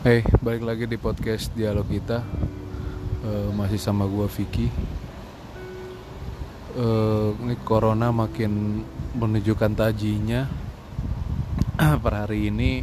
Hey, 0.00 0.24
balik 0.40 0.64
lagi 0.64 0.88
di 0.88 0.96
podcast 0.96 1.52
dialog 1.52 1.84
kita. 1.84 2.24
Eh, 3.20 3.52
Masih 3.52 3.76
sama 3.76 4.08
gua 4.08 4.32
Vicky. 4.32 4.72
Eh, 6.72 7.28
Ini 7.36 7.60
corona 7.68 8.08
makin 8.08 8.80
menunjukkan 9.12 9.76
tajinya. 9.76 10.48
Per 12.00 12.14
hari 12.16 12.48
ini 12.48 12.80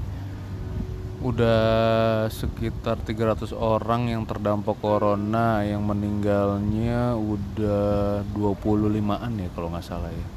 Udah 1.26 2.30
sekitar 2.30 3.02
300 3.02 3.50
orang 3.50 4.14
yang 4.14 4.22
terdampak 4.30 4.78
corona. 4.78 5.66
Yang 5.66 5.90
meninggalnya 5.90 7.18
udah 7.18 8.22
25an 8.30 9.42
ya 9.42 9.50
kalau 9.58 9.74
nggak 9.74 9.82
salah 9.90 10.14
ya. 10.14 10.28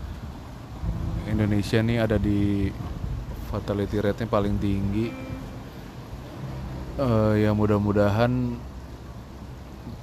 Indonesia 1.28 1.84
nih 1.84 2.00
ada 2.00 2.16
di 2.16 2.72
fatality 3.52 4.00
rate-nya 4.00 4.32
paling 4.32 4.56
tinggi 4.56 5.29
Eh, 7.00 7.48
ya 7.48 7.56
mudah-mudahan 7.56 8.60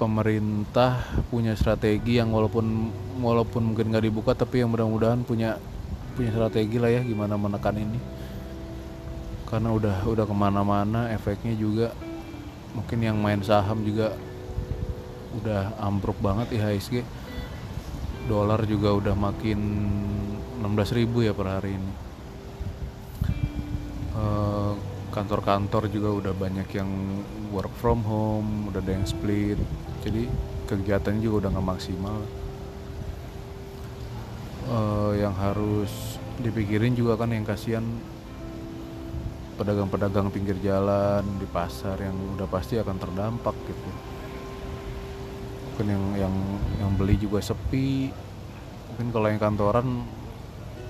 pemerintah 0.02 0.98
punya 1.30 1.54
strategi 1.54 2.18
yang 2.18 2.34
walaupun 2.34 2.90
walaupun 3.22 3.70
mungkin 3.70 3.94
nggak 3.94 4.10
dibuka 4.10 4.34
tapi 4.34 4.66
yang 4.66 4.74
mudah-mudahan 4.74 5.22
punya 5.22 5.62
punya 6.18 6.34
strategi 6.34 6.82
lah 6.82 6.90
ya 6.90 7.06
gimana 7.06 7.38
menekan 7.38 7.78
ini. 7.78 8.02
Karena 9.46 9.70
udah 9.78 10.10
udah 10.10 10.26
ke 10.26 10.34
mana-mana 10.34 11.14
efeknya 11.14 11.54
juga 11.54 11.94
mungkin 12.74 12.98
yang 13.06 13.22
main 13.22 13.46
saham 13.46 13.86
juga 13.86 14.18
udah 15.38 15.78
ambruk 15.78 16.18
banget 16.18 16.50
IHSG 16.58 17.06
dolar 18.26 18.66
juga 18.66 18.98
udah 18.98 19.14
makin 19.14 19.60
16.000 20.66 21.30
ya 21.30 21.34
per 21.38 21.46
hari 21.46 21.78
ini. 21.78 21.94
Eh, 24.18 24.87
kantor-kantor 25.18 25.90
juga 25.90 26.10
udah 26.14 26.34
banyak 26.38 26.70
yang 26.78 26.90
work 27.50 27.74
from 27.82 28.06
home, 28.06 28.70
udah 28.70 28.78
ada 28.86 28.94
yang 28.94 29.08
split, 29.10 29.58
jadi 30.06 30.30
kegiatannya 30.70 31.26
juga 31.26 31.36
udah 31.46 31.50
nggak 31.58 31.70
maksimal. 31.74 32.20
Eh, 34.68 35.12
yang 35.26 35.34
harus 35.34 36.22
dipikirin 36.38 36.94
juga 36.94 37.18
kan 37.18 37.34
yang 37.34 37.42
kasihan 37.42 37.82
pedagang-pedagang 39.58 40.30
pinggir 40.30 40.54
jalan 40.62 41.26
di 41.42 41.50
pasar 41.50 41.98
yang 41.98 42.14
udah 42.38 42.46
pasti 42.46 42.78
akan 42.78 43.02
terdampak 43.02 43.58
gitu. 43.66 43.90
Mungkin 45.74 45.88
yang 45.90 46.06
yang 46.30 46.36
yang 46.78 46.92
beli 46.94 47.18
juga 47.18 47.42
sepi. 47.42 48.14
Mungkin 48.94 49.08
kalau 49.10 49.28
yang 49.34 49.42
kantoran 49.42 49.88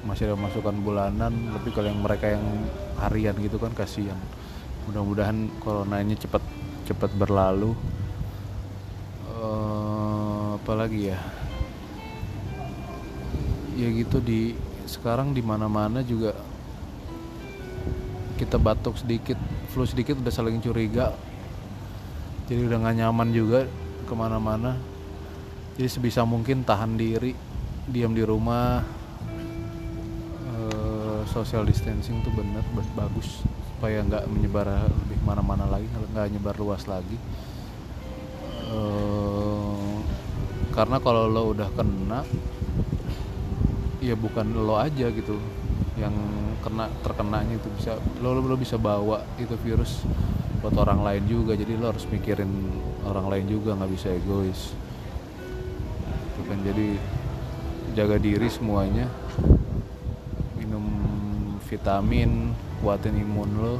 masih 0.03 0.31
ada 0.31 0.37
masukan 0.39 0.75
bulanan 0.83 1.33
tapi 1.51 1.69
kalau 1.71 1.91
yang 1.91 1.99
mereka 1.99 2.31
yang 2.31 2.45
harian 3.01 3.35
gitu 3.37 3.61
kan 3.61 3.73
kasihan. 3.73 4.17
Mudah-mudahan 4.89 5.51
corona 5.61 6.01
ini 6.01 6.17
cepat 6.17 6.41
cepat 6.87 7.11
berlalu. 7.13 7.75
Eh, 9.27 10.47
apalagi 10.57 11.13
ya? 11.13 11.19
Ya 13.77 13.87
gitu 13.93 14.17
di 14.17 14.57
sekarang 14.89 15.35
di 15.35 15.43
mana-mana 15.43 16.01
juga 16.01 16.33
kita 18.39 18.57
batuk 18.57 18.97
sedikit 18.97 19.37
flu 19.69 19.85
sedikit 19.85 20.17
udah 20.17 20.33
saling 20.33 20.57
curiga. 20.63 21.13
Jadi 22.47 22.63
udah 22.63 22.77
nggak 22.79 22.97
nyaman 23.03 23.29
juga 23.35 23.67
ke 24.07 24.13
mana-mana. 24.15 24.79
Jadi 25.77 25.89
sebisa 25.91 26.25
mungkin 26.25 26.65
tahan 26.65 26.97
diri 26.97 27.35
diam 27.85 28.15
di 28.15 28.23
rumah 28.25 28.81
social 31.27 31.63
distancing 31.67 32.23
tuh 32.23 32.31
bener 32.33 32.63
ba- 32.73 33.05
bagus. 33.05 33.43
Supaya 33.75 34.01
nggak 34.01 34.25
menyebar 34.31 34.89
lebih 34.89 35.19
mana-mana 35.21 35.69
lagi 35.69 35.85
nggak 35.91 36.27
nyebar 36.33 36.55
luas 36.57 36.87
lagi. 36.89 37.17
Eh, 38.67 39.95
karena 40.73 40.97
kalau 40.99 41.29
lo 41.29 41.53
udah 41.53 41.69
kena 41.73 42.21
ya 44.01 44.13
bukan 44.13 44.45
lo 44.53 44.77
aja 44.77 45.09
gitu 45.09 45.35
yang 45.97 46.13
kena 46.61 46.85
terkenanya 47.01 47.57
itu 47.57 47.69
bisa 47.73 47.97
lo 48.21 48.37
lo, 48.37 48.55
bisa 48.57 48.77
bawa 48.77 49.25
itu 49.41 49.53
virus 49.61 50.01
buat 50.63 50.73
orang 50.73 51.05
lain 51.05 51.23
juga. 51.29 51.53
Jadi 51.53 51.77
lo 51.77 51.93
harus 51.93 52.05
mikirin 52.09 52.49
orang 53.05 53.29
lain 53.29 53.45
juga 53.45 53.77
nggak 53.77 53.91
bisa 53.93 54.09
egois. 54.09 54.73
Itu 56.33 56.41
kan. 56.49 56.59
Jadi 56.65 56.97
jaga 57.97 58.17
diri 58.21 58.45
semuanya 58.45 59.09
vitamin 61.67 62.55
kuatin 62.79 63.15
imun 63.19 63.51
lo. 63.59 63.75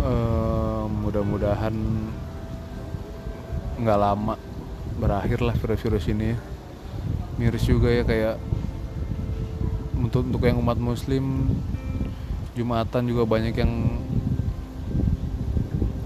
Eh, 0.00 0.84
mudah-mudahan 0.88 1.74
nggak 3.76 3.98
lama 4.00 4.34
berakhir 4.96 5.44
lah 5.44 5.54
virus-virus 5.54 6.08
ini. 6.08 6.32
Miris 7.36 7.68
juga 7.68 7.92
ya 7.92 8.00
kayak 8.00 8.40
untuk 9.96 10.24
untuk 10.24 10.40
yang 10.48 10.56
umat 10.64 10.80
muslim 10.80 11.52
jumatan 12.56 13.04
juga 13.04 13.28
banyak 13.28 13.54
yang 13.54 13.72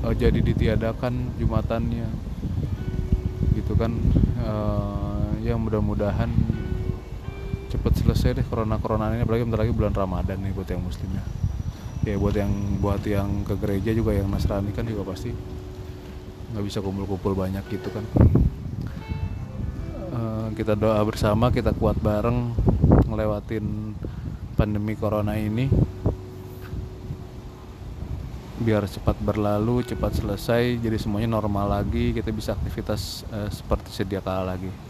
eh, 0.04 0.14
jadi 0.19 0.42
ditiadakan 0.42 1.38
jumatannya. 1.38 2.08
Gitu 3.54 3.78
kan 3.78 3.94
Eh, 4.40 5.30
ya 5.44 5.54
mudah-mudahan 5.60 6.32
cepet 7.70 7.92
selesai 8.03 8.42
deh 8.42 8.47
corona 8.47 8.76
corona 8.82 9.14
ini 9.14 9.22
apalagi 9.22 9.47
bentar 9.47 9.62
lagi 9.62 9.75
bulan 9.75 9.94
ramadan 9.94 10.42
nih 10.42 10.50
buat 10.50 10.66
yang 10.66 10.82
muslim 10.82 11.10
ya 11.14 11.25
buat 12.16 12.32
yang 12.32 12.53
buat 12.81 13.03
yang 13.04 13.44
ke 13.44 13.54
gereja 13.60 13.92
juga 13.92 14.16
yang 14.16 14.26
nasrani 14.32 14.72
kan 14.72 14.88
juga 14.88 15.04
pasti 15.12 15.31
nggak 16.50 16.64
bisa 16.66 16.82
kumpul-kumpul 16.82 17.36
banyak 17.36 17.62
gitu 17.70 17.92
kan. 17.92 18.04
Eh, 20.10 20.47
kita 20.58 20.75
doa 20.75 20.98
bersama 21.06 21.53
kita 21.54 21.70
kuat 21.76 22.00
bareng 22.03 22.56
ngelewatin 23.06 23.94
pandemi 24.58 24.98
corona 24.98 25.38
ini. 25.38 25.70
Biar 28.60 28.84
cepat 28.84 29.16
berlalu 29.20 29.87
cepat 29.87 30.20
selesai 30.20 30.76
jadi 30.82 30.97
semuanya 31.00 31.32
normal 31.32 31.81
lagi 31.81 32.12
kita 32.12 32.28
bisa 32.34 32.52
aktivitas 32.56 33.25
eh, 33.31 33.48
seperti 33.48 33.88
sedia 33.92 34.20
kala 34.20 34.56
lagi 34.56 34.89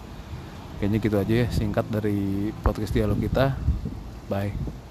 kayaknya 0.80 0.98
gitu 1.04 1.16
aja 1.20 1.34
ya 1.44 1.46
singkat 1.52 1.84
dari 1.92 2.50
podcast 2.64 2.96
dialog 2.96 3.20
kita. 3.20 3.54
Bye 4.26 4.89